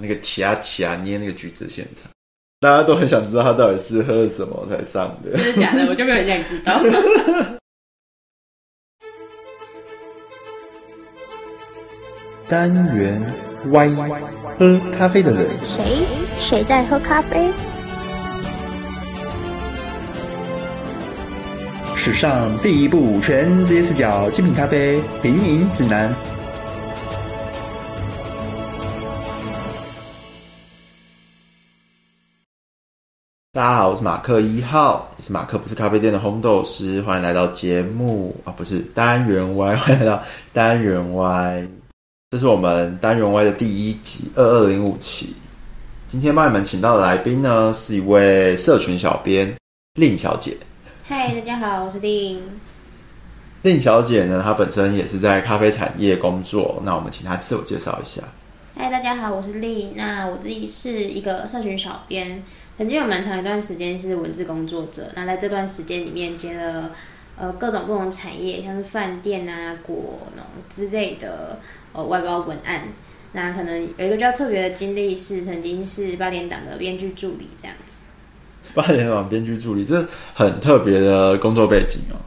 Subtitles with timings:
[0.00, 2.10] 那个奇啊奇啊捏那个橘子现场，
[2.60, 5.36] 大家都很想知道他到底是喝了什么才上的。
[5.36, 5.86] 真的假的？
[5.88, 6.80] 我就没有很想知道。
[12.46, 13.20] 单元
[13.70, 13.88] Y，
[14.58, 15.46] 喝咖啡的人。
[15.62, 15.82] 谁？
[16.38, 17.50] 谁在喝咖啡？
[21.96, 26.14] 史上第一部全职业视角精品咖啡品饮指南。
[33.54, 40.20] 大家好，我是马克一号，也是马克不是咖啡店的烘豆师，欢迎来到节目啊，不是单元 Y，欢迎来到
[40.52, 41.68] 单元 Y，
[42.30, 45.36] 这是我们单元 Y 的第一集二二零五期。
[46.08, 49.54] 今天帮你们请到的来宾呢，是一位社群小编
[49.94, 50.56] 令小姐。
[51.06, 52.42] 嗨，大家好，我是令。
[53.62, 58.20] 令小姐呢，她本身也是在咖啡产业工作，那我们请她自我介绍一下。
[58.76, 59.92] 嗨，大家好，我是丽。
[59.94, 62.42] 那我自己是一个社群小编。
[62.76, 66.90] 曾经有蛮长一段时间是文字工作者，那在这段时间里面接了
[67.38, 71.56] 呃各种不同产业，像是饭店啊、果农之类的
[71.92, 72.82] 呃外包文案。
[73.30, 78.02] 那可能有一个比较特别的经历是，曾经是八点档的编剧助理这样子。
[78.74, 82.18] 八点档编剧助理，这很特别的工作背景哦。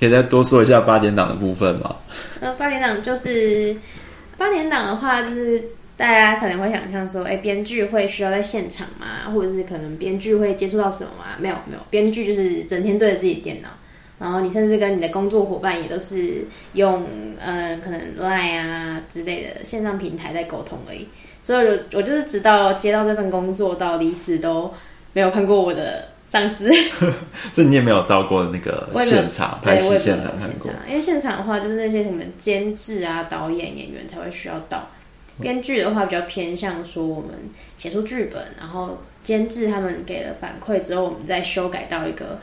[0.00, 1.94] 可以再多说一下八点档的部分吗？
[2.40, 3.76] 呃，八点档就是
[4.36, 5.62] 八点档的话，就是。
[6.02, 9.30] 大家可能会想象说，哎，编剧会需要在现场吗？
[9.32, 11.26] 或者是可能编剧会接触到什么吗？
[11.38, 13.68] 没有，没有，编剧就是整天对着自己电脑，
[14.18, 17.06] 然后你甚至跟你的工作伙伴也都是用
[17.38, 21.06] 呃，可能 Line 啊之类的线上平台在沟通而已。
[21.40, 24.74] 所以我，我就是直到接到这份工作到离职都
[25.12, 26.68] 没有看过我的上司。
[27.54, 30.68] 所以你也没有到过那个 现场拍戏现场看过？
[30.88, 34.90] 因为现场的话，就是那些什么监制啊、导演、演员才会需要到。
[35.40, 37.30] 编剧的话比较偏向说，我们
[37.76, 42.38] 写出剧本，然后监制他们给了反馈之后，我们再修改到一个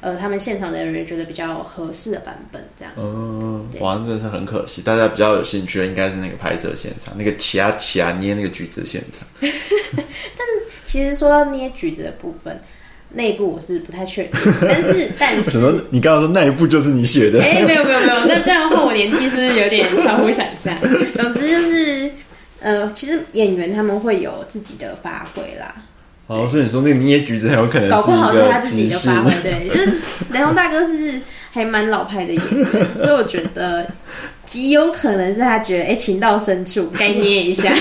[0.00, 2.92] 呃，他们现场的人员觉得比较合适的版本，这样。
[2.98, 4.82] 嗯，哇，真的是很可惜。
[4.82, 9.26] 大家比较有兴趣的应该是那个拍摄现场，那个奇啊奇啊捏那个橘子现场。
[9.40, 10.46] 但
[10.84, 12.60] 其实说到捏橘子的部分，
[13.08, 14.32] 内部我是不太确定。
[14.60, 17.40] 但是 但是，你刚刚说那一部就是你写的？
[17.40, 18.26] 哎、欸，没有没有没有。
[18.26, 20.76] 那这样的话，我年纪是不是有点超乎想象？
[21.14, 22.10] 总之就是。
[22.64, 25.74] 呃，其实演员他们会有自己的发挥啦。
[26.26, 29.30] 哦，所以你说那个捏橘子很有可能，搞不好是他自己的发挥。
[29.42, 29.98] 对，就是
[30.30, 31.20] 雷洪大哥是
[31.52, 33.86] 还蛮老派的演员，所以我觉得
[34.46, 37.70] 极有可能是他觉得，哎、欸，情到深处该捏一下。
[37.76, 37.78] 搞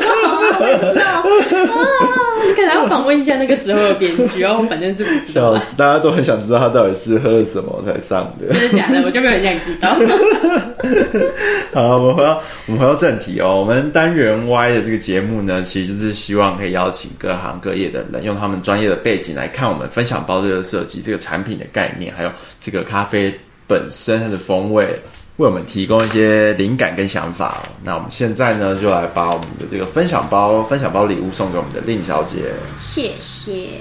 [0.00, 1.22] 不好我也不知道。
[1.22, 5.54] 哦，你可能要访问一下那个时候的编剧哦，反正是不知道。
[5.54, 8.52] 笑死，大家都很想知道他到底是喝了什么才上的。
[8.52, 9.02] 真的假的？
[9.04, 9.94] 我就没有很想知道。
[11.72, 13.58] 好，我们回到我们回到正题哦。
[13.58, 22.30] 我们单元 Y 的这个节目呢，其实就是希望可以邀请各行各业的人，用他们专业的背景来看我们分享包这个设计、这个产品的概念，还有
[22.60, 23.32] 这个咖啡
[23.66, 24.98] 本身它的风味，
[25.36, 27.62] 为我们提供一些灵感跟想法。
[27.84, 32.52] 那我们现在呢，就来把我们的这个分享包、分享包礼物送给我们的令小姐。
[32.80, 33.80] 谢谢。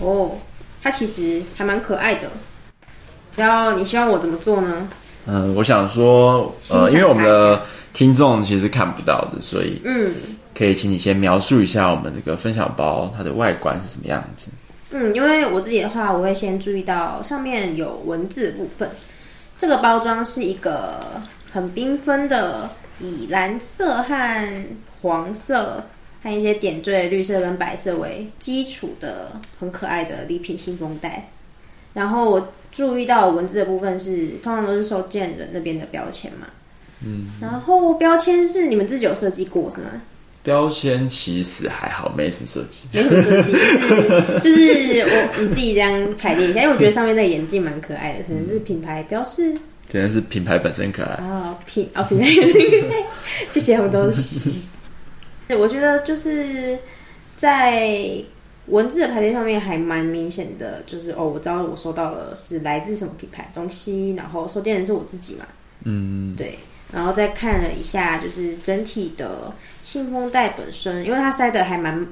[0.00, 0.32] 哦，
[0.82, 2.28] 它其实还蛮可爱的。
[3.36, 4.88] 然后你希望我怎么做呢？
[5.26, 7.62] 嗯，我想说，呃，因为我们的
[7.92, 10.12] 听众其实看不到的，所以，嗯，
[10.56, 14.48] 可以请你先描述一下我们这个分享包它的外观是什么样子。
[14.90, 18.90] 嗯，因为我自己的话，我会先注意到上面有文字的部分。
[19.64, 21.00] 这个包装是一个
[21.50, 22.68] 很缤纷的，
[23.00, 24.66] 以蓝色和
[25.00, 25.82] 黄色
[26.22, 31.30] 和一些点缀的绿色跟白色为基础的很可爱的礼品信封袋。
[31.94, 32.52] 然后我。
[32.70, 36.48] 注意到文字的部分是，通常都是收件人那边的标签嘛。
[37.04, 40.02] 嗯，然后标签是你们自己有设计过是吗？
[40.44, 49.52] 标签其实还好，没什么设计，没什么设计，就是就是我你自己这样排列一下，因为我觉得上面那个眼镜蛮可爱的，可能是品牌标识，
[49.90, 52.26] 可能是品牌本身可爱啊，品啊品牌
[53.48, 54.68] 谢谢红豆师。
[55.48, 56.78] 对，我觉得就是
[57.36, 58.22] 在。
[58.68, 65.44] 文字的排列上面还蛮明显的，就是哦，我知道我收到了是来自什么品牌东西，然后收件人是我自己嘛，
[65.82, 66.58] 嗯，对，
[66.90, 69.52] 然后再看了一下，就是整体的
[69.84, 72.06] 信封袋本身，因为它塞的还蛮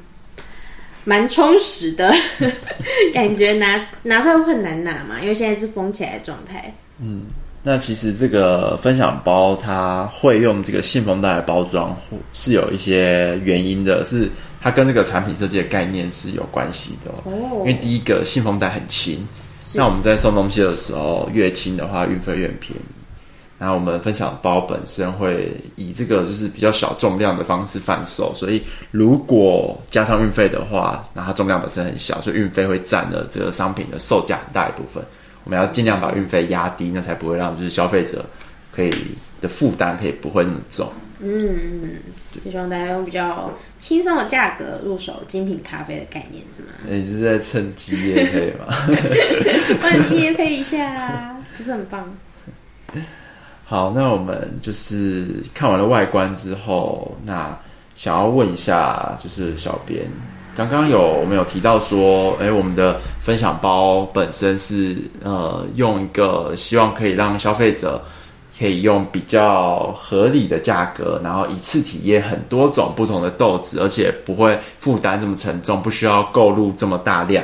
[1.05, 2.13] 蛮充实的，
[3.13, 6.73] 感觉拿拿出来会很难拿嘛，因为现在是封起来的状态。
[7.01, 7.23] 嗯，
[7.63, 11.97] 那其实这个分享包它会用这个信封袋的包装，
[12.35, 14.31] 是有一些原因的，是。
[14.65, 19.19] 它跟这个产品设计的概念是有关系的哦，因为第一个信封袋很轻，
[19.75, 23.02] 那我们在送东西的时候越轻的话运费越便宜。
[23.63, 28.61] 然后我们分享包本身会以这个就是比较小重量的方式贩售，所以
[28.91, 35.01] 如果加上运费的话，那它重量本身很小，所以运费会占了这个商品的售价很大一部分。
[35.45, 38.25] 我们要尽量把运费压低，那才不会让就是消费者
[38.75, 38.93] 可以
[39.41, 40.93] 的负担可以不会那么重。
[41.21, 42.01] 嗯，
[42.35, 43.49] 就希望大家用比较
[43.79, 46.71] 轻松的价格入手精品咖啡的概念是吗？
[46.85, 48.75] 你是在趁机夜配吗？
[49.81, 52.13] 帮你夜配一下，不是很棒？
[53.73, 57.59] 好，那我们就是看完了外观之后，那
[57.97, 60.03] 想要问一下，就是小编，
[60.55, 67.99] 刚刚有我们有提到说，哎，我们的分享包本身是呃用一个希望可以让消费者
[68.59, 77.43] 可以用比较合理的价格，然后一次体验很多种不同的豆子，而且不会负担这么沉重，不需要购入这么大量。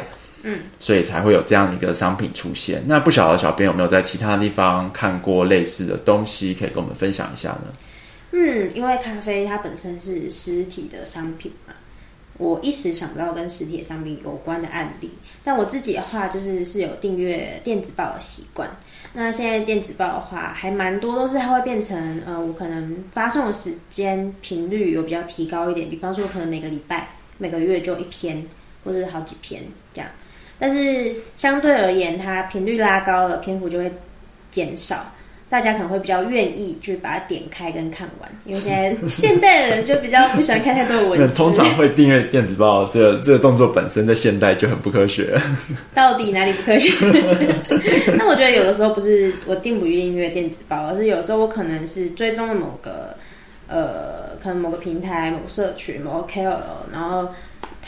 [0.79, 2.83] 所以才会有这样一个商品出现。
[2.87, 7.75] 那不晓得小编有没有在其他地方看过类似的东西，可以跟我们分享一下呢？
[8.33, 11.73] 嗯，因为咖啡它本身是实体的商品嘛，
[12.37, 15.11] 我一时想不到跟实体的商品有关的案例。
[15.43, 18.69] 但我自己的话，就是是有订阅电子报的习惯。
[19.15, 27.09] 那现在电子报的话，还蛮多都是它会变成，呃，我可能发送的时间频率有比较提高一点，比方说可能每个礼拜、
[27.39, 28.47] 每个月就一篇，
[28.85, 29.63] 或者是好几篇
[29.95, 30.11] 这样。
[30.59, 33.91] 但是相对而言，它频率拉高了，篇幅就会
[34.51, 35.13] 减少，
[35.49, 41.29] 大家可能会比较愿意去把它点开跟看完，因为现在现代人就比较不喜欢看太多的文字。
[41.37, 45.41] 通常会订阅电子报，这个、这个动作本身在现代就很不科学。
[45.95, 46.91] 到底哪里不科学？
[48.17, 53.17] 那我觉得有的时候不是我订不订阅电子报，而是有时候我可能是追踪了某个
[53.69, 56.57] 呃，可能某个平台、某个社群、某个 KOL，
[56.93, 57.29] 然后。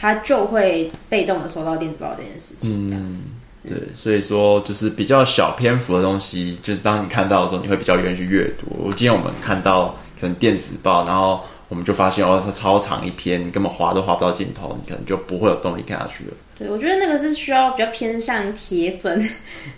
[0.00, 3.25] 他就会被动的收到电子报这件事情，这样子。
[3.64, 8.67] 嗯，对，所以说就是比较小篇幅的东西，就是当你看到的时候，你会比较愿意去阅读。
[8.79, 16.31] 我今天我们看到可能电子报，然后我们就发现哦，它超长一篇，你根本划都划不到尽头，你可能就不会有动力看下去了。
[16.58, 19.29] 对，我觉得那个是需要比较偏向铁粉，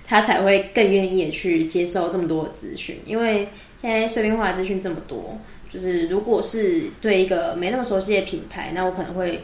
[0.06, 3.48] 他才会更愿意去接受这么多的资讯，因为
[3.80, 5.36] 现在碎片化的资讯这么多，
[5.68, 9.42] 就是如果是对一个没那么熟悉的品牌，那我可能会。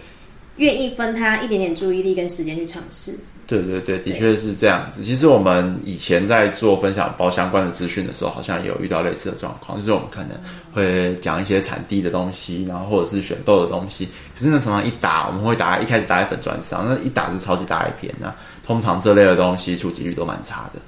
[0.58, 3.18] 愿意分他一点点注意力跟时间去尝试。
[3.46, 5.02] 对对对，的确是这样子。
[5.02, 10.36] 其实我们以前在做分享包相关的资讯的时候，好像也有遇到类似的状况，就是我们可能
[10.70, 14.06] 会讲一些产地的东西，然后或者是选豆的东西。
[14.36, 18.30] 可是那常常一打，我们会打一开始打在粉砖上，那一打是超级大一篇，那
[18.66, 20.80] 通常这类的东西触及率都蛮差的。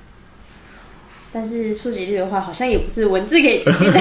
[1.32, 4.00] 但是触及率的话，好像也不是文字可以决定的，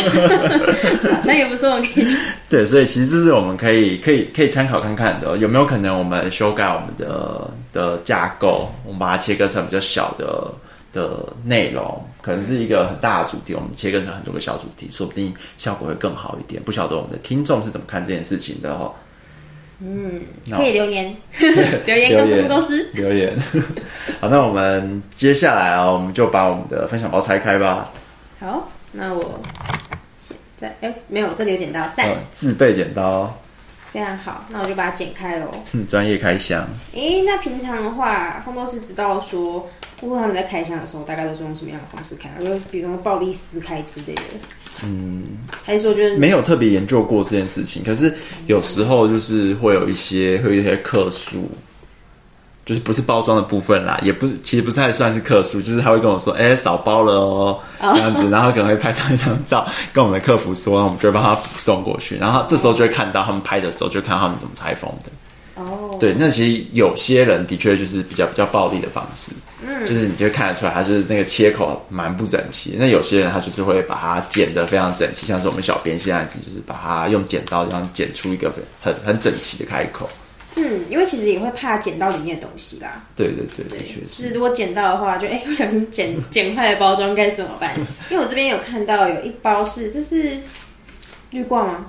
[1.14, 2.06] 好像也不是我们可以。
[2.50, 10.52] 对，所以其实这是我们可以可以可以参考看看的，有没有可能我们修改我们的的架构，我们把它切割成比较小的
[10.92, 16.60] 的内容，可能是一个很大的主题，我们切割成很多个小主题，说不定效果会更好一点。
[16.64, 18.92] 不晓得我们的听众是怎么看这件事情的哦。
[19.82, 20.22] 嗯，
[20.52, 21.16] 可以留言，
[21.86, 23.34] 留言告诉我们公司留言。
[24.20, 27.90] 好，那我们接下来啊、哦，我们就把我们的分享包拆开吧。
[28.42, 29.40] 好，那我
[30.28, 33.34] 现在哎，没有，这里有剪刀，在、哦、自备剪刀，
[33.92, 34.44] 非常好。
[34.50, 35.50] 那我就把它剪开喽。
[35.72, 36.68] 嗯，专业开箱。
[36.94, 39.70] 哎，那平常的话，烘豆师知道说，
[40.02, 42.30] 顾客他们在开箱的时候，大概都是用什么样的方式开？
[42.44, 44.24] 就比如说暴力撕开之类的。
[44.84, 45.24] 嗯，
[45.64, 48.14] 还是说觉得没有特别研究过这件事情，可是
[48.48, 51.50] 有时候就是会有一些会有一些客诉，
[52.66, 65.12] 就是不是包装的部分啦，也不其实不太算是客诉，就是他会跟我说，哎、欸，少包了哦，这样子，然后可能会拍上一张照，跟我们的客服说，我们就会帮他送过去，然后这时候就会看到他们拍的时候，就看到他们怎么拆封的。
[66.00, 69.32] 哦，对，那其实有些人的确就是比较比较暴力的方式。
[69.62, 72.76] 嗯，就是你就看得出来，他就是那个切口蛮不整齐。
[72.80, 78.50] 那有些人他就是会把它剪得非常整齐，像是我们小编现在子就是把它用剪刀这样剪出一个
[78.82, 80.10] 很很整齐的开口。
[80.56, 83.04] 嗯，因为其实也会怕剪到里面的东西啦。
[83.16, 84.24] 对对对，对，确实。
[84.30, 87.74] 是如果剪到的话就，就哎不小心剪剪坏了包装该怎么办？
[88.10, 90.38] 因为我这边有看到有一包是这是
[91.32, 91.86] 绿罐吗？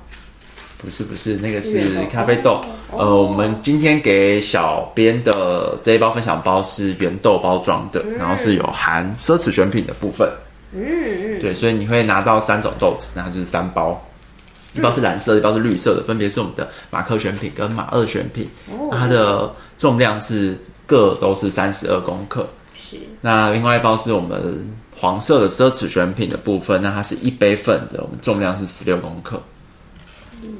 [0.82, 2.60] 不是不是，那个是咖啡豆。
[2.90, 10.26] 呃，我们今天给小编的这一包分享包是原豆包装的，然后是有含奢侈选品的部分。
[10.72, 14.00] 嗯嗯，对，所以你会拿到三种豆子，然后就是三包，
[14.72, 18.48] 一包是蓝色，一包是绿色的，分别是我们的马克选品跟马二选品。
[18.90, 20.56] 它的重量是
[20.86, 22.48] 各都是三十二公克。
[22.74, 22.96] 是。
[23.20, 29.42] 那另外一包是我们黄色的奢侈选品的部分，那它是一杯份的，我们重量是十六公克。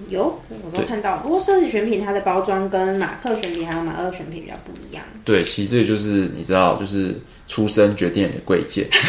[0.08, 1.16] 有，我都看到。
[1.18, 5.04] 不过设计选品它的包装跟马克选品还有马二选品比较不一样。
[5.24, 7.14] 对，其实这个就是你知道，就是
[7.46, 8.86] 出身决定你的贵贱。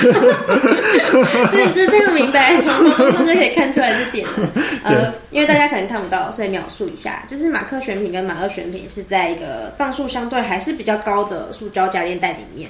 [1.52, 4.50] 这你是非常明白，从包装上就可以看出来这点了。
[4.84, 12.70] 呃，因为大家可能看不到，所以描述一下，就是马克选品跟马二选品是在一个磅数相对还是比较高的塑胶夹链袋里面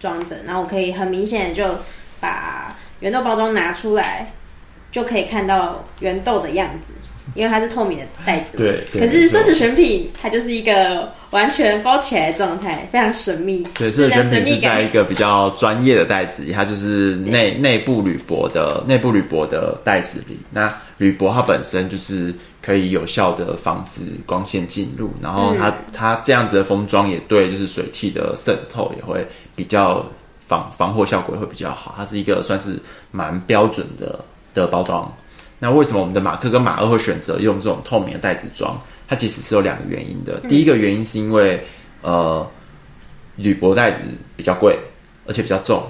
[0.00, 1.76] 装着，然后我可以很明显的就
[2.20, 4.32] 把原豆包装拿出来。
[4.92, 6.92] 就可以看到圆豆的样子，
[7.34, 8.56] 因为它是透明的袋子。
[8.56, 8.84] 对。
[8.92, 13.66] 可是奢侈选品它就是一个完全包起来的状态，非常神秘。
[13.74, 20.38] 对，奢侈选品是在一个比较专业的袋子里，它就是内内部铝箔的内部铝箔的袋子里。
[20.50, 30.04] 那铝箔它本身就是可以有效的防止光线进入，然后它、嗯、它这样子的封装也对，就是水汽的渗透也会比较
[30.46, 31.94] 防防护效果也会比较好。
[31.96, 32.78] 它是一个算是
[33.10, 34.18] 蛮标准的。
[34.54, 35.10] 的包装，
[35.62, 38.76] 那为什么我们的马克跟马二会选择用这种透明的袋子装？
[39.06, 40.40] 它其实是有两个原因的。
[40.48, 41.64] 第一个原因是因为，
[42.00, 42.44] 呃，
[43.36, 44.00] 铝箔袋子
[44.36, 44.76] 比较贵，
[45.24, 45.80] 而且比较重。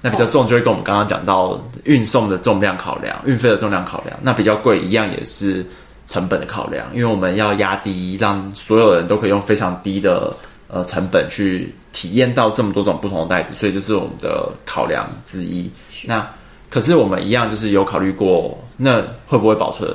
[0.00, 4.18] 那比较重就会跟我们刚刚讲到运送的重量考量，运费的重量考量。
[4.22, 5.62] 那比较贵一样也是
[6.06, 10.34] 成本的考量，因为我们要压低，让所有人都可以用非常低的
[10.68, 15.70] 呃成本去体验到这么多种不同的袋子，所以这是我们的考量之一。
[16.04, 16.26] 那
[16.70, 19.90] 可是我们一样就是有考虑过，那会不会保存？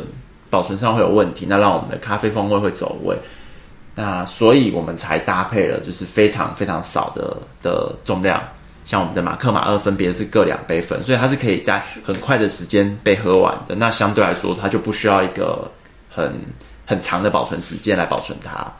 [0.50, 3.16] 保存上会有问题，那让我们的咖啡风味会走味。
[3.96, 8.40] 那所以我们才搭配了，就是非常非常少的的重量，
[8.86, 13.74] 像我们的马克马二分别是各两杯粉，所以它是可以在很快的时间被喝完的。
[13.74, 15.68] 那相对来说，它就不需要一个
[16.08, 16.32] 很
[16.86, 18.72] 很长的保存时间来保存它。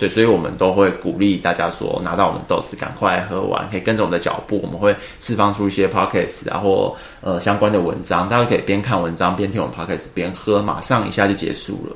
[0.00, 11.94] 对，所以我们都会鼓励大家说，拿到我们豆子赶快喝完，可以跟着我们的脚步，我们会释放出一些 podcasts 啊或呃相关的文章，大家可以边看文章边听我们 podcasts 边喝，马上一下就结束了。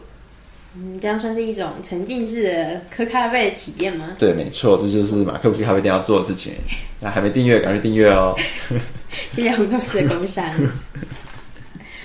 [0.76, 4.08] 嗯，这样算是一种沉浸式的喝咖啡的体验吗？
[4.18, 6.52] 对，没错，这就是马克不是咖啡店要做的事情。
[7.00, 8.36] 那还没订阅，赶快订阅哦！
[9.32, 10.44] 谢谢红豆师的工商。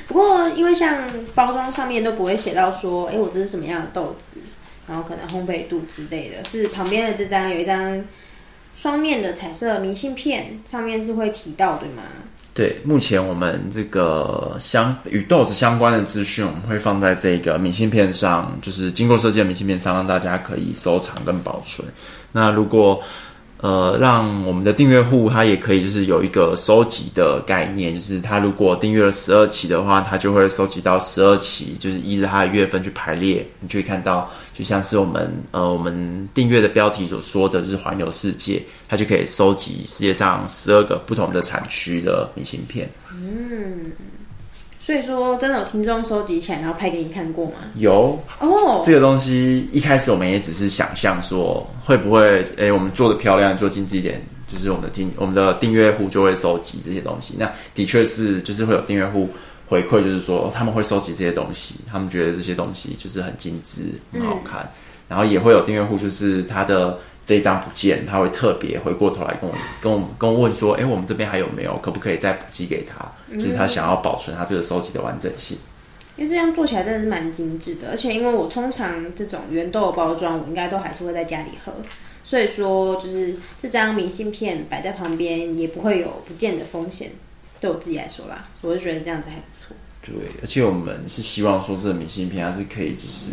[0.07, 0.97] 不过，因为像
[1.35, 4.39] 包装上面都不会写到说，哎，我这是什么样的豆子。
[4.89, 8.03] 然后可能烘焙度之类的，是旁边的这张有一张
[8.75, 12.01] 双面的彩色明信片，上面是会提到，对吗？
[12.51, 21.87] 对，目前我们这个相与豆子相关的资讯，我们会放在这个明信片上，就是经过设计的明信片上，让大家可以收藏跟保存。
[22.31, 23.01] 那如果
[23.61, 42.89] 呃，让我们的订阅户他也可以就是有一个收集的概念，就是他如果订阅了十二期的话，他就会收集到十二期，就是依着他的月份去排列，你就会看到，就像是我们呃我们订阅的标题所说的，就是环游世界，他就可以收集世界上十二个不同的产区的明信片。
[43.13, 43.91] 嗯。
[44.89, 47.57] 所以说，真的有听众收集起来，然后拍给你看过吗？
[47.75, 48.83] 有哦，oh.
[48.83, 54.19] 这个东西一开始我们也只是想象说，会不会诶，我们做的漂亮，做精致一点，
[54.51, 57.35] 就是我们的听我们的订阅户就会收集这些东西。
[57.37, 59.29] 那的确是，就是会有订阅户
[59.67, 64.61] 回馈，就是说他们会收集这些东西，他们觉得这些东西就是很精致、很好看。
[64.61, 64.73] 嗯、
[65.09, 66.97] 然后也会有订阅户，就是他的。
[67.27, 71.77] 这一张不见，他会特别回过头来跟我、跟我、跟我问说：“哎，我们这边还有没有？
[71.77, 75.57] 可不可以再补寄给他？”就是他想要保存他这个收集的完整性。
[76.17, 81.71] 因为这样做起来真的是蛮精致的，而且因为我通常这种原豆包装，我应该都还是会在家里喝，
[82.25, 87.11] 所以说就是这张明信片摆在旁边也不会有不见的风险。
[87.61, 89.75] 对我自己来说啦，我就觉得这样子还不错。
[90.01, 93.31] 对，而且我们是希望说，这个明信片它是可以，就是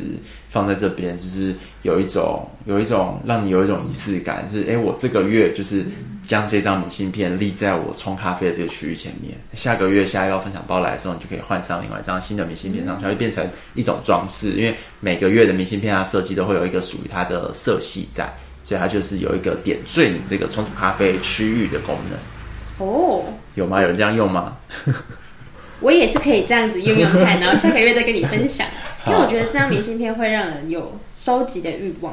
[0.48, 5.84] 放在这边，就是有一种有一种让你有一种仪式感，是哎，我这个月就是
[6.28, 9.34] 将这张明信片立在我冲咖啡的这个区域前面。
[9.54, 14.52] 下个月下一包分享包来的时候，你就可以换上另外一张新的明信片上去，它会变成一种装饰。
[14.52, 18.28] 因为每个月的明信片它设计都会有一个属于它的色系在，
[18.64, 22.86] 所以它就是有一个点缀你这个冲煮咖啡区域的功能。
[22.86, 23.80] 哦，有吗？
[23.80, 24.56] 有人这样用吗？
[25.80, 28.66] 我也是可以这样子用用看，然后下个月再跟你分享。
[29.06, 32.12] 因为我觉得这张明信片会让人有收集的欲望，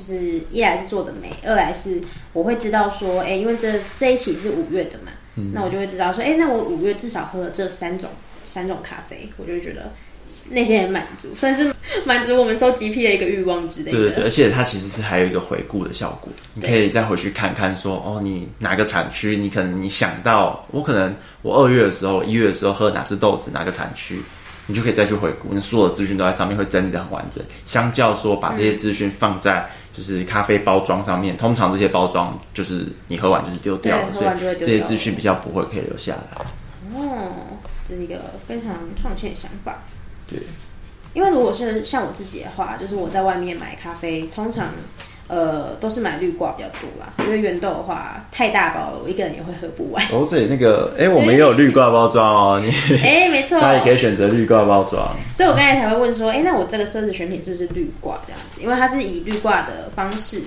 [0.00, 2.00] 就是一来是做的美，二来是
[2.32, 8.08] 我会知道说，哎、欸，因为这这一期是五月的嘛，嗯、那我就会知道说，哎、欸，那我五月至少喝了这三种
[8.42, 9.92] 三种咖啡，我就会觉得。
[10.48, 13.98] 那些很满足，算是满足我们收集癖的一个欲望之类的。
[13.98, 24.22] 对对对，而且它其实是还有一个回顾的效果，你可以再回去看看说，哦，你哪个产区，你可能你想到，我可能我二月的时候、一月的时候喝哪只豆子，哪个产区，
[24.66, 27.44] 你就可以再去回顾，那所有的资讯都在上面，会整理的很完整。
[27.66, 36.44] 相较说把这些资讯放在就是咖啡包装上面，嗯、通常这些包装就是你喝完就是丢掉了，掉了，所以这些资讯比较不会可以留下来。
[36.94, 39.80] 哦，这是一个非常创新的想法。
[40.28, 40.40] 对，
[41.12, 44.68] 因为如果是像我自己的话，就是我在外面买咖啡，通常
[45.30, 50.04] 呃都是买绿挂比较多啦，因为原豆的话太大包了，我一个人也会喝不完。
[50.12, 52.70] 哦，这里那个，哎，我们也有绿挂包装哦，你
[53.02, 55.14] 哎，没错，他也可以选择绿挂包装。
[55.32, 58.60] 所以我刚才才会问说，哎，那我这个奢侈选品是不是绿挂这样子？
[58.60, 60.42] 因为它是以绿挂的方式。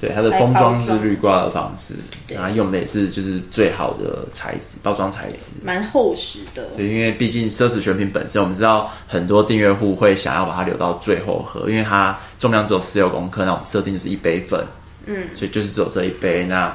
[0.00, 1.94] 对，它的封装是绿挂的方式，
[2.28, 6.62] 然后用的也是就是最好的材质，包装材质，蛮厚实的。
[6.76, 14.64] 对，因为毕竟奢侈选品本身，我们知道很多订阅户会想要把它留到最后喝，因为它重量只有十六公克，那我们设定就是一杯份，
[15.06, 16.44] 嗯，所以就是只有这一杯。
[16.44, 16.72] 那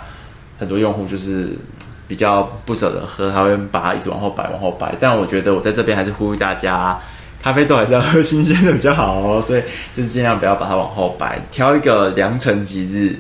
[0.60, 1.58] 很多用户就是
[2.10, 4.94] 比较不舍得喝，他会把它一直往后摆，往后摆。
[5.00, 7.00] 但我觉得我在这边还是呼吁大家。
[7.44, 9.62] 咖啡豆还是要喝新鲜的比较好哦，所以
[9.94, 13.18] 就是尽量不要把它往后摆，挑一个良辰吉日，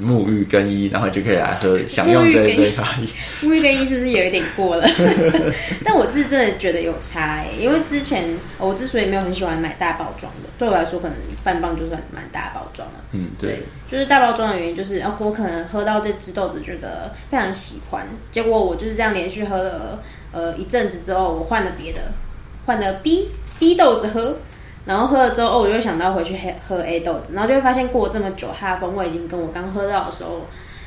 [0.00, 3.02] 沐浴更衣，然后就可以来喝，享用这一杯咖啡。
[3.42, 4.86] 沐浴更衣是不是有一点过了？
[5.84, 8.24] 但我是真的觉得有差诶，因为之前
[8.58, 12.94] 我之所以没有很喜欢买大包装的，对我来说可能半磅就算蛮大包装了。
[13.10, 20.00] 嗯，对，对，就是大包装的原因就是，我可能喝到这支豆子觉得非常喜欢，结果我就是这样连续喝了
[20.30, 22.00] 呃一阵子之后，我换了别的，
[22.64, 23.28] 换了 B。
[23.58, 24.36] B 豆子喝，
[24.84, 26.36] 然后喝了之后，哦，我就想到回去
[26.68, 30.46] 喝 A 豆子，然后就会发现过了这么久，它的风味已经跟我刚喝到的时候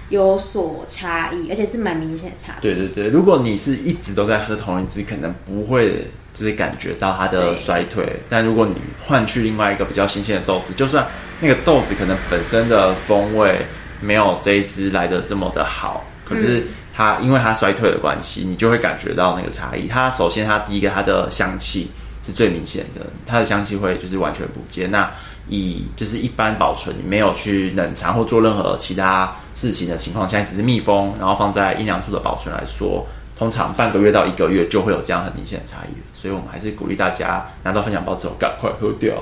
[0.09, 2.73] 有所差异，而且是蛮明显的差别。
[2.73, 8.05] 对对对，如果你是一直都在喝同一支，可能不会就是感觉到它的衰退。
[8.29, 11.05] 但如果你换去另外一个比较新鲜的豆子，就算
[11.39, 13.59] 那个豆子可能本身的风味
[14.01, 19.87] 没有这一支来的这么的好，可是它因为它衰退的关系，你就会感觉到那个差异。
[19.87, 21.89] 它首先它第一个它的香气。
[22.27, 24.91] 是最明显的，它的香气会就是完全不见。
[24.91, 25.09] 那
[25.47, 33.07] 以就是一般保存，你没有去冷藏或做任何其他事情的情况下，只是密封，然后放在阴凉处的保存来说，
[33.37, 35.95] 通常半个月到一个月就会有这样很明显的差异。
[36.13, 39.13] 所以我们还是鼓励大家拿到分享包之后赶快喝掉。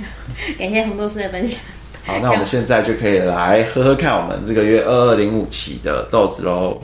[0.58, 1.58] 感谢红豆师的分享。
[2.04, 6.78] 好，那我们现在就可以来喝喝看我们这个月二二零五期的豆子喽。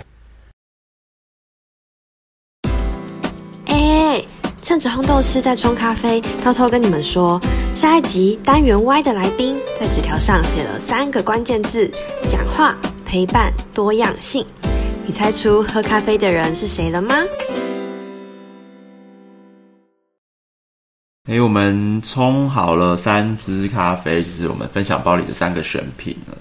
[4.87, 7.41] 红豆师在冲咖啡，偷偷跟你们说，
[7.73, 11.91] 下一集单元 Y 的来宾在纸条上写了三个关键字：
[12.29, 12.77] 讲话、
[13.07, 14.45] 陪伴、多样性。
[15.07, 17.15] 你猜出喝咖啡的人是谁了吗？
[21.31, 26.37] 哎，我们冲好了三支咖啡，就是我们分享包里的三个选品了。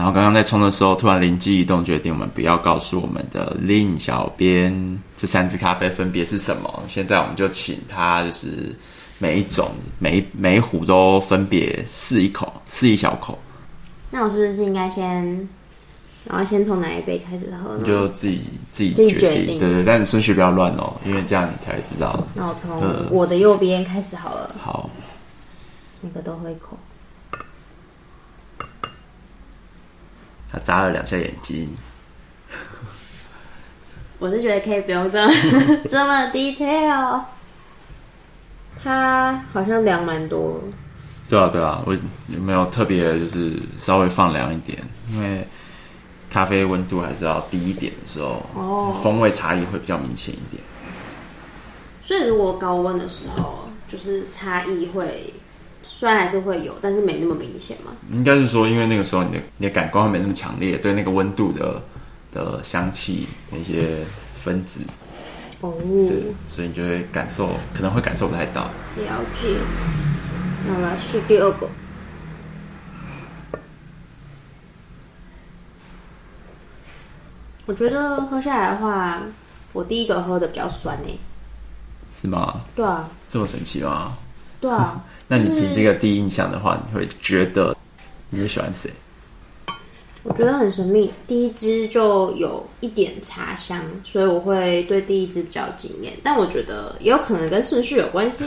[0.00, 6.82] 然后刚刚在冲的时候，突然灵机一动，决定我们不要告诉我们的 Lin 小编这三支咖啡分别是什么。
[6.88, 8.74] 现在我们就请他，就是
[9.18, 13.38] 每一种每一每一壶都分别试一口，试一小口。
[14.10, 15.46] 那我是不是应该先，
[16.24, 17.80] 然后先从哪一杯开始喝呢？
[17.80, 22.26] 你就自己自己自己决定，对对，但你顺序不要乱哦，因为这样你才知道。
[22.32, 24.56] 那我从我的右边开始好了。
[24.58, 24.88] 好，
[26.00, 26.74] 每个都喝一口。
[30.52, 31.68] 他眨了两下眼睛，
[34.18, 35.32] 我是觉得可以不用这么
[35.88, 37.22] 这么 detail。
[38.82, 40.60] 它好像凉蛮多。
[41.28, 44.78] 对啊，对啊，我有没有特别就是稍微放凉一点？
[45.12, 45.46] 因为
[46.30, 50.62] 咖啡温度还是要低一点的时候，哦，风味差异会比较明显一点。
[52.02, 55.34] 所以如果高温的时候，就是差异会。
[55.92, 57.92] 虽然还是会有，但是没那么明显嘛。
[58.10, 61.82] 应该是说，因为那个时候你的你的感官会没那么强烈，对那个温度的
[62.32, 63.98] 的香气那些
[64.42, 64.82] 分子
[65.60, 65.74] 哦，
[66.08, 68.62] 对，所以你就会感受可能会感受不太到。
[68.62, 69.58] 了解。
[70.66, 71.68] 那我来试第二个。
[77.66, 79.20] 我觉得喝下来的话，
[79.74, 81.18] 我第一个喝的比较酸诶。
[82.18, 82.62] 是吗？
[82.74, 83.08] 对啊。
[83.28, 84.16] 这么神奇吗？
[84.60, 85.02] 对啊。
[85.26, 87.76] 那你凭这个第一印象的话，你会觉得
[88.30, 88.90] 你会喜欢谁？
[90.22, 96.12] 我觉得很神秘，第一支就有一点茶香，所以我会对第一支比较惊艳。
[96.22, 98.44] 但我觉得也有可能跟顺序有关系，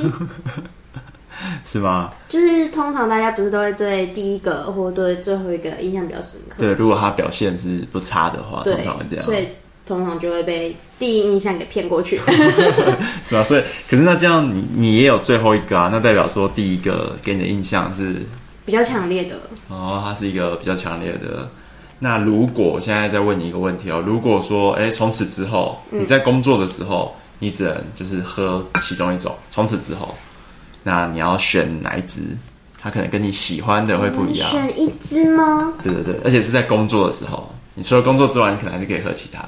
[1.66, 2.12] 是吗？
[2.30, 6.58] 就是通常大家不是都会对第一个或对最后一个印象比较深刻？
[6.60, 9.26] 对，如果他表现是不差的话，通常会这样。
[9.26, 9.48] 所以
[9.86, 12.20] 通常就会被第一印象给骗过去，
[13.24, 13.44] 是吧？
[13.44, 15.90] 所以，可是那这样你你也有最后一个啊？
[15.92, 18.16] 那代表说第一个给你的印象是
[18.66, 19.36] 比较强烈的
[19.68, 21.50] 哦，它是一个比较强烈的。
[22.00, 30.16] 那如果现在再问你一个问题哦，如果说哎，从此之后你在工作的时候，嗯、你只能就是喝其中一种，从此之后，
[30.82, 32.22] 那你要选哪一支？
[32.82, 34.50] 它可能跟你喜欢的会不一样。
[34.50, 35.74] 选一支吗？
[35.82, 39.40] 对对对，而且是在工作的时候，你除了工作之外，你可能还是可以喝其他。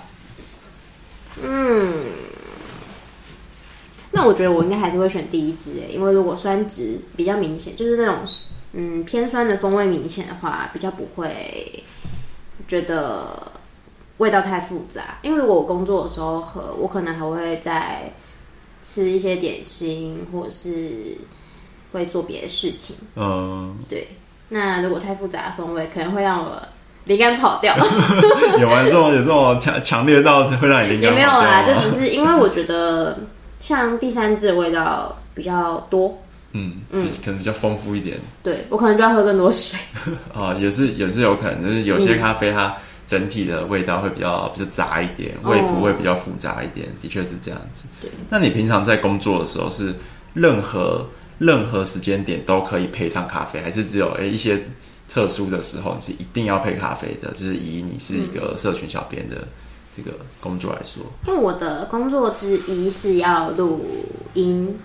[4.12, 8.19] 那我觉得我应该还是会选第一支诶，因为如果酸值比较明显，就是那种
[8.71, 11.84] 嗯偏酸的风味明显的话，比较不会
[12.67, 13.52] 觉得
[14.17, 15.17] 味道太复杂。
[15.21, 18.10] 因为如果我工作的时候喝，我可能还会再
[18.82, 21.17] 吃一些点心，或者是
[21.91, 22.95] 会做别的事情。
[23.15, 24.08] 嗯，对。
[24.48, 26.62] 那如果太复杂的风味，可能会让我
[27.05, 27.75] 灵感跑掉。
[28.59, 31.15] 有啊，这种有这种强强烈到会让你灵感跑掉？
[31.15, 33.17] 也没有啦，就只是因为我觉得
[33.61, 36.17] 像第三支的味道比较多，
[36.53, 38.17] 嗯嗯，可能比较丰富一点。
[38.43, 39.79] 对，我可能就要喝更多水。
[40.33, 42.75] 哦，也是也是有可能，就是有些咖啡它
[43.07, 47.85] 整体的味道会比较比较杂一点，味谱会比较复杂一点，的确是这样子。
[48.01, 49.93] 对，那你平常在工作的时候是
[50.33, 51.05] 任何？
[51.37, 54.57] 任何时间点都可以配上咖啡，还是只有诶一些
[55.15, 57.32] 特殊的时候你是一定要配咖啡的？
[57.32, 59.47] 就是以你是一个社群小编的
[59.95, 63.86] 这个工作来说，因为我的工作之一是要录
[64.34, 64.78] 音，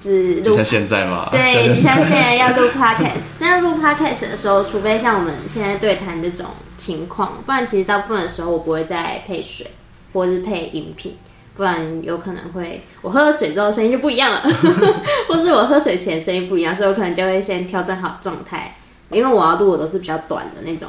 [0.00, 3.38] 就是就像现在嘛，对， 就像现在要录 podcast。
[3.38, 9.64] 现在录 podcast 的时候，除非像我们现在对谈这种情况，不然其实大部分的时候我不会再配水
[10.12, 11.16] 或是配饮品。
[11.56, 14.42] 不然有可能会，我喝了水之后声音就不一样了，
[15.28, 18.74] 或是我喝水前声音不一样，所以我可能就会先调整好状态，
[19.10, 20.88] 因为我要录的都是比较短的那种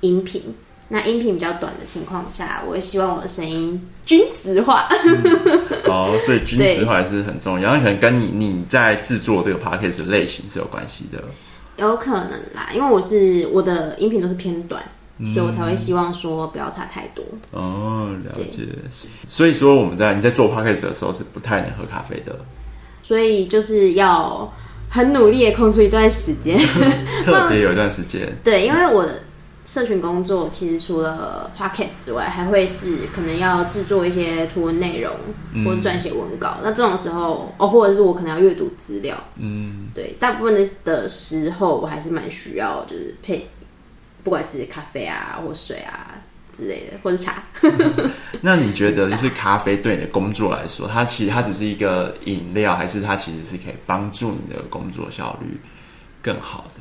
[0.00, 0.42] 音频。
[0.88, 4.88] 那音频比较短的情况下，我也希望我的声音均值化。
[5.04, 5.22] 嗯、
[5.86, 11.22] 哦， 所以均值化还是很重要，然后可能跟你你在制作这个 podcast 类型是有关系的。
[11.76, 14.82] 有可能啦，因为我是我的音频都是偏短。
[15.34, 17.24] 所以我才会希望说不要差太多。
[17.52, 18.66] 哦，了解。
[19.28, 22.34] 所以说我们在你在做 podcast 的时候是不太能喝咖啡的。
[23.04, 24.52] 所以就是要
[24.92, 26.58] 很努力的空出一段时间，
[27.24, 28.30] 特别有一段时间。
[28.44, 29.20] 对，因为我的
[29.64, 35.10] 社群工作其实除了 podcast 之外，还会是可能要制作一些图文内容，
[35.64, 36.58] 或者撰写文稿。
[36.58, 39.16] 嗯、那这种时候，哦，或者是我可能要阅读资料。
[39.38, 43.48] 嗯，对，大部分的的时候，我还是蛮需要就是配。
[44.24, 46.14] 不管是咖啡啊，或水啊
[46.52, 47.42] 之类的，或者茶。
[48.40, 55.58] 那你觉得，就是咖啡对你的工作来说，它其实它只是一个饮料，还是它其实是可以帮助你的工作效率
[56.22, 56.80] 更好的？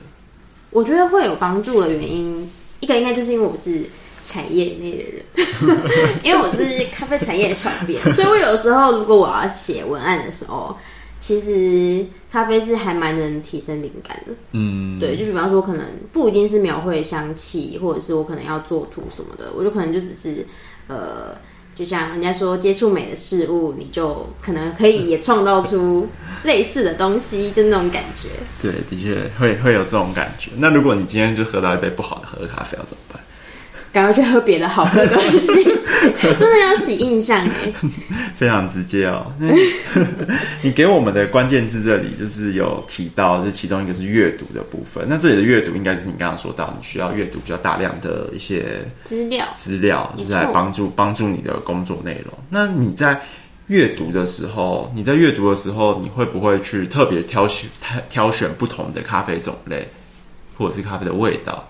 [0.69, 3.83] 我觉得会有帮助的原因，一个应该就是因为我是
[4.23, 5.77] 产业内的人，
[6.23, 10.77] 因为我是咖啡产业的小编，所以我有时候如果我要写文案的时候。
[11.21, 20.45] 其实咖啡是还蛮能提升灵感的，嗯，对，就比方说，可能不一定是描绘香气，或者是我可能要做图什么的，我就可能就只是，
[20.87, 21.35] 呃，
[21.75, 26.07] 就像人家说接触美的事物，你就可能可以也创造出
[26.43, 28.27] 类似的东西，就那种感觉。
[28.61, 30.49] 对，的确会会有这种感觉。
[30.57, 33.21] 那如果你今天就喝到一杯不好的喝的咖啡，要怎么办？
[33.93, 35.47] 赶快去喝别的好喝的东西，
[36.39, 37.73] 真的要洗印象哎，
[38.37, 39.29] 非常直接哦。
[40.63, 45.05] 你给我们的关键字这里就是有提到，这其中一个是阅读的部分。
[45.09, 52.33] 那这里的阅读应该就是你刚刚说到，你需要阅读比较大量的一些资料，资料就是来帮助帮助你的工作内容。
[52.49, 53.19] 那你在
[53.67, 57.69] 阅读的时候，你在阅读的时候，你会不会去特别挑选
[58.09, 59.87] 挑选不同的咖啡种类，
[60.57, 61.67] 或者是咖啡的味道？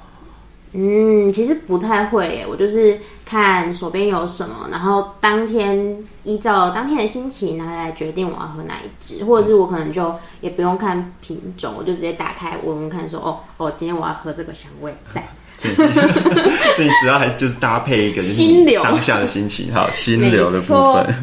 [0.73, 15.27] 嗯，其实不太会耶，我就是看手边有什么，然后当天依照当天的心情，然后来决定我要喝哪一支，或者是我可能就也不用看品种，我就直接打开闻闻看说，说哦哦，今天我要喝这个香味，在。
[15.61, 21.15] 所以主要还是就是搭配一个心流当下的心情，好， 心流的部分。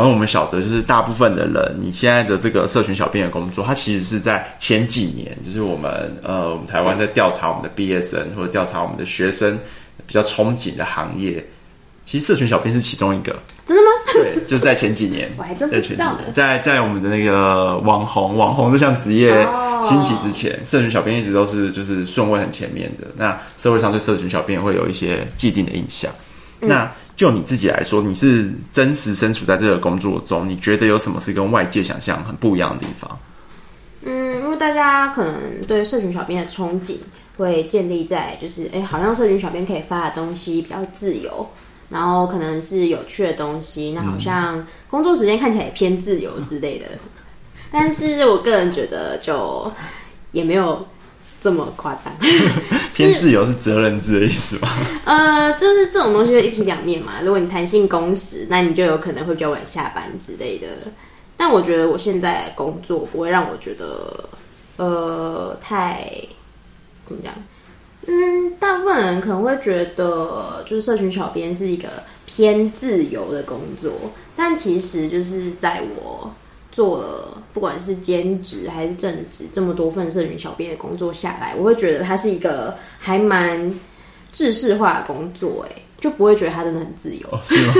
[0.00, 9.58] 然后我们晓得，就是大部分的人，你现在的这个社群小编的工作，它其实是在前几年，就是我们呃，我们台湾在调查我们的毕业生或者调查我们的学生
[10.06, 11.44] 比较憧憬的行业，
[12.06, 13.38] 其实社群小编是其中一个。
[13.66, 13.90] 真的吗？
[14.14, 16.16] 对，就是在前几年， 我还真不知道。
[16.32, 19.46] 在在我们的那个网红网红这项职业
[19.82, 23.06] 兴起之前，社群小编一直都是就是顺位很前面的。
[23.18, 26.10] 那社会上对社群小编会有一些既定的印象。
[26.58, 33.18] 那就你自己来说，你是真实身处在这个工作中，你觉得有什么是跟外界想象很不一样的地方？
[34.06, 35.34] 嗯，因为大家可能
[35.68, 36.96] 对社群小编的憧憬
[37.36, 41.46] 会建立在就是，哎、好像社群小编可以发的东西比较自由，
[41.90, 46.86] 然后可能是有趣的东西，那好像工作时间看起来也偏自由之类的。
[47.70, 49.70] 但是我个人觉得，就
[50.32, 50.86] 也没有。
[51.40, 52.12] 这么夸张？
[52.94, 54.68] 偏自由是责任制的意思吗？
[55.04, 57.14] 呃，就是这种东西一体两面嘛。
[57.22, 60.66] 如果你弹性工时，那你就有可能会比较晚下班之类的。
[61.36, 64.28] 但我觉得我现在工作不会让我觉得，
[64.76, 66.10] 呃，太
[67.08, 67.32] 怎么讲？
[68.06, 71.88] 嗯，大部分人可能会觉得，就是社群小编是一个
[72.26, 73.92] 偏自由的工作。
[74.36, 76.34] 但但其实就是在我
[76.80, 83.70] 做了不管是兼职还是正职这么多份社群小编的工作下来，我会觉得它是一个还蛮
[84.32, 87.28] 制式化的工作，哎，就不会觉得它真的很自由。
[87.30, 87.74] 哦、是吗？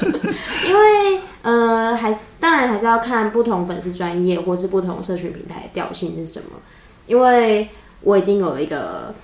[0.66, 6.58] 因为呃，还当然还是要看不同粉丝专业或是不同社群平台的调性是什么，
[7.06, 7.68] 因为
[8.00, 9.14] 我已经有了一个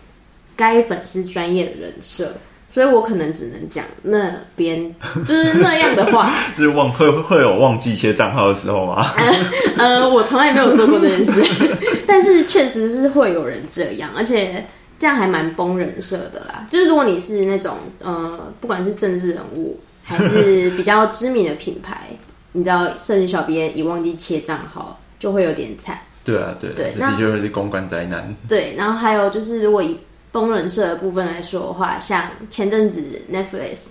[0.55, 2.31] 该粉丝专业的人设。
[2.73, 4.83] 所以我可能只能讲那边
[5.27, 9.13] 就是那样的话， 就是忘会会有忘记切账号的时候吗？
[9.77, 11.45] 呃，呃我从来没有做过这件事，
[12.07, 14.65] 但是确实是会有人这样，而且
[14.99, 16.67] 这样还蛮崩人设的啦。
[16.71, 22.09] 就是如果你是那种呃，不管是政治人物还是比较知名的品牌，
[22.53, 25.99] 你知道，社群小编一忘记切账号，就会有点惨。
[26.25, 28.35] 对啊，对，对，这的确会是公关灾难。
[28.49, 29.95] 对，然后还有就是如果一。
[30.33, 33.91] 崩人设的部分来说的话，像前阵子 Netflix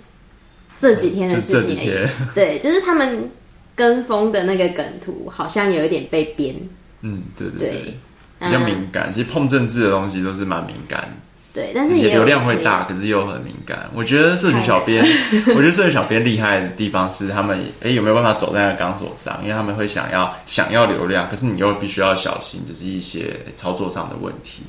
[0.76, 3.30] 这几天的事情而已， 对，就是他们
[3.74, 6.54] 跟风的那个梗图，好像有一点被编。
[7.00, 7.94] 嗯，对对对，对
[8.40, 9.10] 比较敏感。
[9.10, 11.08] 嗯、其实碰政治的东西都是蛮敏感。
[11.54, 13.88] 对，但是也流量会大，可是又很敏感。
[13.94, 15.04] 我觉得社群小编，
[15.54, 19.38] 我觉得社群小编厉害的地方是他们，哎，有没有办法走在那个钢索上？
[19.42, 24.62] 因为他们会想要想要流量，可是你又必须要小心，就是一些操作上的问题。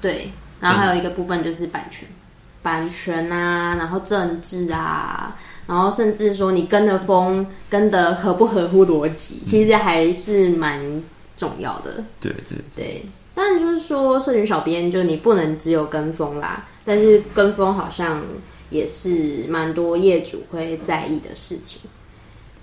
[0.00, 0.28] 对。
[0.60, 2.08] 然后还有一个部分就是版权，
[2.62, 10.80] 版权啊，然后政治啊，然后甚至说你跟的风跟的合不合乎逻辑，其实还是蛮
[11.36, 12.02] 重要的。
[12.20, 18.22] 对对对，当然就是说，社群小编就你不能只有跟风啦，但是跟风好像
[18.70, 21.82] 也是蛮多业主会在意的事情。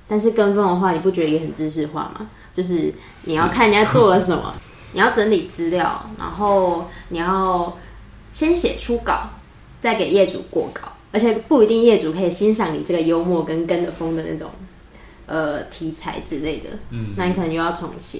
[0.07, 2.27] 但是跟风的话，你不觉得也很知识化吗？
[2.53, 4.53] 就是你要看人家做了什么。
[4.95, 7.75] 你要整理资料，然后你要
[8.33, 9.29] 先写初稿，
[9.79, 14.49] 再给业主过稿，而且不一定业主可以欣赏你这个幽默跟跟着风的那种
[15.27, 18.19] 呃题材之类的，嗯，那你可能又要重写。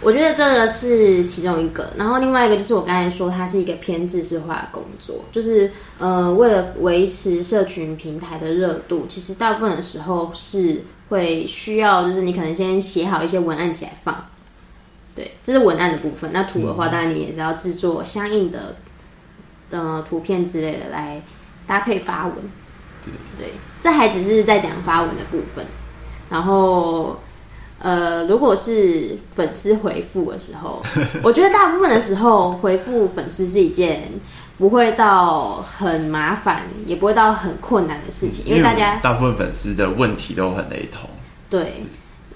[0.00, 14.14] 我觉得这个是其中一个，然后另外一个就是我刚才说，它是一个偏制式化的工作，就是呃为了维持社群平台的热度，其实大部分的时候是会需要，就是你可能先写好一些文案起来放。
[15.16, 16.28] 对，这是文案的部分。
[16.34, 18.74] 那图的话，当然你也是要制作相应的
[19.82, 21.20] 呃图片之类的来
[21.66, 22.34] 搭配发文。
[23.04, 25.64] 对，对，这还只是在讲发文的部分。
[26.30, 27.18] 然后，
[27.78, 30.82] 呃，如果是粉丝回复的时候，
[31.22, 34.08] 我觉得大部分的时候回复粉丝是一件
[34.56, 41.08] 不会到很麻烦，也不会到很困难的事情，因为大家大部分粉丝的问题都很雷同。
[41.50, 41.82] 对。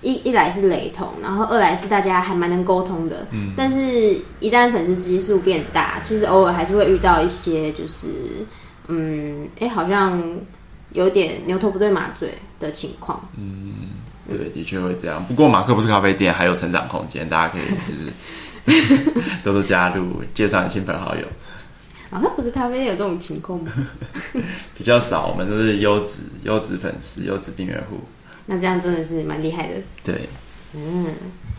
[0.03, 3.27] 对一一来是雷同，然后二来是大家还蛮能沟通的。
[3.31, 8.07] 嗯，但是一旦粉丝基数变大，其实偶尔还是会遇到一些就是，
[8.87, 10.23] 嗯，哎，好像
[10.93, 13.21] 有点牛头不对马嘴的情况。
[13.37, 13.75] 嗯，
[14.29, 15.25] 对，的确会这样。
[15.27, 21.23] 不过马克不是咖啡店，还有成长空间，大家可以就是 多多加入，介绍你亲朋好友。
[22.11, 23.71] 马克不是咖啡店有这种情况吗？
[24.79, 27.99] 比较少，我们都是优质优质粉丝、优质订阅户。
[28.51, 29.75] 那这样真的是蛮厉害的。
[30.03, 30.15] 对，
[30.75, 31.15] 嗯，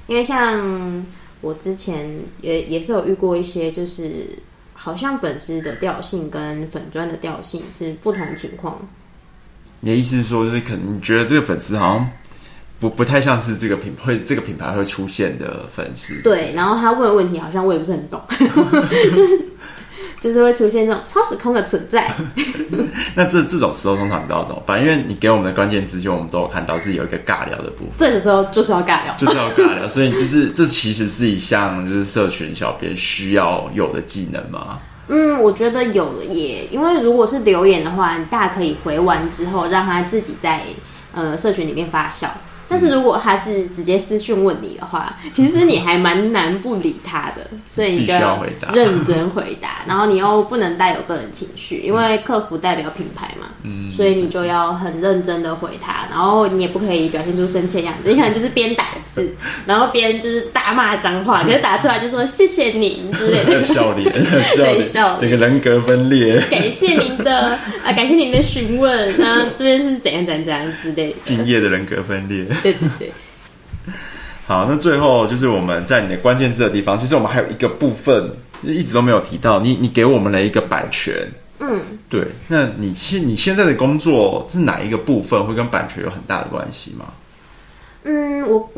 [0.07, 1.05] 因为像
[1.39, 2.09] 我之前
[2.41, 4.27] 也也是有遇过一些，就是
[4.73, 8.79] 好像粉丝的调性跟粉砖的调性是不同情况。
[9.81, 12.09] 你的意思是说，就是可能你觉得这个粉丝好像
[12.79, 16.21] 不不太像是这个品会这个品牌会出现的粉丝？
[16.23, 18.19] 对，然后他问的问题好像我也不是很懂。
[18.29, 18.45] 就
[19.27, 19.48] 是
[20.19, 22.13] 就是会出现这种超时空的存在。
[23.15, 24.81] 那这这种时候通常你都要怎么办？
[24.81, 27.93] 因为你给我们的关键字，就我们都有看到是有一个尬聊的部分。
[27.97, 29.87] 这个时候就是要尬聊，就是要尬聊。
[29.87, 34.79] 所以就是这其实是一项就是社群小编需要有的技能吗？
[35.07, 36.67] 嗯，我觉得有了耶。
[36.69, 40.61] 因为如果是留言的话，你大家可以回完之后让他自己在
[41.13, 42.27] 呃社群里面发酵。
[42.69, 59.27] 但是如果他是直接私讯问你的话，其实你还蛮难不理他的， 所以你就要认真回答， 然后你又不能带有个人情绪，因为客服代表品牌嘛，嗯，所以你就要很认真的回他，然后你也不可以表现出生气的样子，你可能就是边打字，
[59.65, 72.45] 然后边就是大骂脏话，可是打出来就说谢谢您之类的，笑脸，对，笑脸，整个人格分裂，感谢您的啊，感谢您的询问，那这边是怎样怎样怎样之类的，敬业的人格分裂。
[72.61, 73.11] 对对对，
[74.45, 78.31] 好，那最后就是我们在你的关键字的地方，其实我们还有一个部分
[78.63, 81.13] 一直都没有提到，你你给我们了一个版权，
[81.59, 87.05] 嗯，对，那你现你现在的工作是哪一个部分会跟版权有很大的关系吗？
[88.03, 88.69] 嗯，我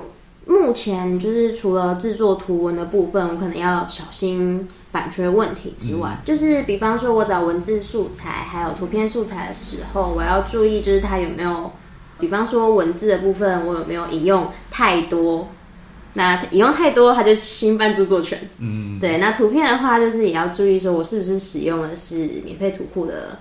[0.46, 11.72] 目前就是除了制作图文的部分，我可能要小心版权问题之外，嗯、就是比方说我找文字素材还有图片素材的时候，我要注意就是它有没有。
[12.22, 15.50] 比方说文字的部分，我有没有引用太多？
[16.14, 18.38] 那引用太多，它就侵犯著作权。
[18.60, 19.18] 嗯，对。
[19.18, 23.40] 那图片的话，就是也要注意说，我是不是使用的是免费图库的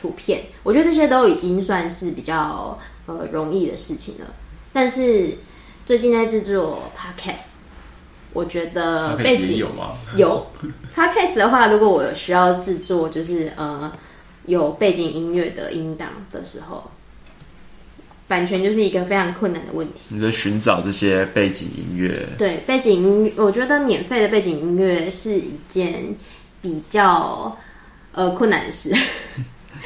[0.00, 0.42] 图片？
[0.62, 4.26] 我觉得这些都已经算是比较呃容易的事情了。
[4.72, 5.36] 但是
[5.84, 7.54] 最近在制作 Podcast，
[8.32, 9.94] 我觉得背景有吗？
[10.14, 10.46] 有
[10.94, 13.92] Podcast 的话，如果我有需要制作，就是呃
[14.46, 16.88] 有背景音乐的音档的时候。
[18.28, 20.00] 版权就是一个非常困难的问题。
[20.08, 22.26] 你在寻找这些背景音乐？
[22.36, 26.14] 对，背景音乐，我觉得免费的背景音乐是一件
[26.60, 27.56] 比较
[28.12, 28.92] 呃困难的事。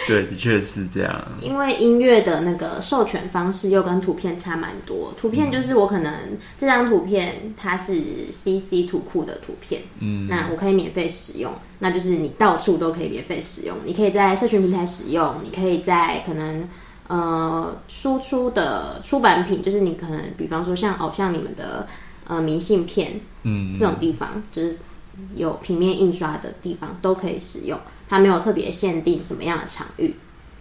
[0.08, 1.22] 对，的确是这样。
[1.42, 5.12] 因为音乐的那个授权方式又跟图片差蛮多。
[5.20, 6.14] 图片就是我可能
[6.56, 8.00] 这张图片它是
[8.30, 13.76] CC 图库的图片，嗯，那我可以免费使用，那就是你到处都可以免费使用。
[13.84, 16.66] 你可以在社群平台使用，你可以在可能。
[17.10, 21.88] 呃，输出的出版品就是你可能，比方说像偶，像你们的
[22.28, 24.78] 呃明信片，嗯，这种地方就是
[25.34, 27.76] 有平面印刷的地方都可以使用，
[28.08, 30.14] 它没有特别限定什么样的场域。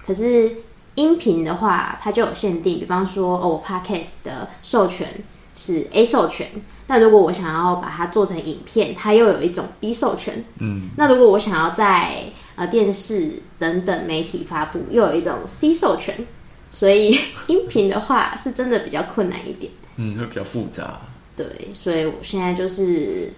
[0.03, 0.51] 可是
[0.95, 5.07] 音频的话，它就有限定，比方说哦，Podcast 的授权
[5.53, 6.49] 是 A 授权，
[6.87, 12.23] 那如果我想要把它做成影片，它又有一种 B 授权，嗯，那如果我想要在
[12.55, 16.17] 呃电视等等媒体发布，又有一种 C 授权。
[16.71, 20.99] 所以 音频的话是真的比较困难一点，嗯，会比较复杂。
[21.35, 23.31] 对，所以我现在就是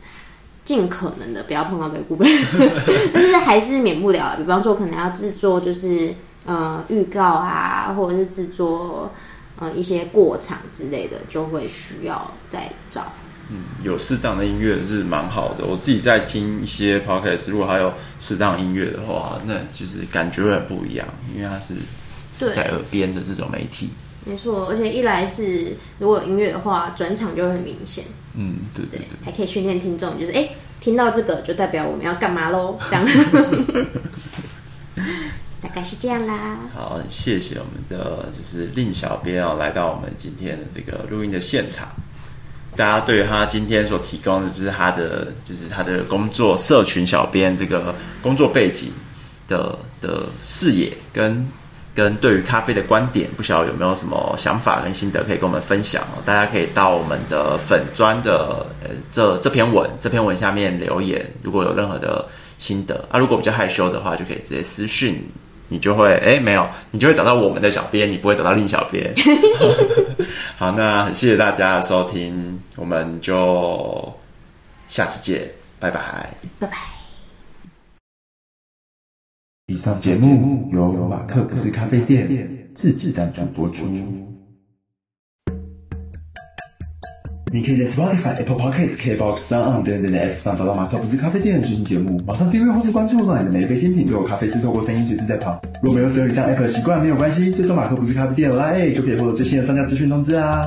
[0.66, 2.28] 尽可能的不要碰到这个部分，
[3.14, 4.36] 但是还是免不了。
[4.38, 6.14] 比方说，可能要制作就是
[6.46, 9.12] 呃预告啊，或者是制作
[9.60, 13.14] 呃一些过场之类的，就会需要再找。
[13.52, 15.66] 嗯，有适当的音乐是蛮好的。
[15.66, 21.76] 我自己在听一些 podcast，如果还有适当音乐的话，那就是感觉会很不一样，因为它是。
[22.50, 23.90] 在耳边的这种媒体，
[24.26, 28.04] 没错，而且一来是如果有音乐的话，转场就会很明显。
[28.34, 30.48] 嗯，对对对，对，还可以训练听众，就是哎，
[30.80, 32.80] 听到这个就代表我们要干嘛喽？
[32.90, 33.06] 这样，
[35.62, 36.60] 大概是这样啦。
[36.74, 41.90] 好，谢谢我们的就是令小编哦，来到我们今天的这个录音的现场。
[42.76, 48.94] 大家对他今天所提供的，就是他的就是他的工作，社群小编这个工作背景
[49.48, 51.46] 的的视野跟。
[51.94, 56.24] 跟对于咖啡的观点，不晓得有没有什么想法跟心得可以跟我们分享哦？
[56.26, 62.26] 大家可以到我们的粉砖的呃这这篇文这篇文下面留言，如果有任何的
[62.58, 65.22] 心得啊，如果比较害羞的话，就可以直接私讯，
[65.68, 69.14] 你就会哎没有，你就会找到我们的小编，你不会找到另小编。
[70.58, 74.14] 好，那很谢谢大家的收听，我们就
[74.88, 75.50] 下次见，
[75.80, 77.01] 拜拜，拜拜。
[79.68, 82.28] 以上节目由马克不是咖啡店
[82.76, 83.86] 自制赞助播出。
[87.54, 92.20] 你可以在 Spotify、Apple Podcasts、KBox、SoundOn 等等的 App 上找到马克不是咖啡店的最新节目。
[92.26, 95.60] 马上订阅或是关注我，让你的每一杯精品都有咖啡师透过声音随时在旁。
[95.84, 100.62] 如果没有使用以上 App 的习惯没有关系，追踪马克不是咖啡店的 LINE 就可以获得最新的商家资讯通知啊。